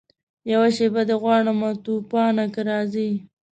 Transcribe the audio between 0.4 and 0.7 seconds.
یوه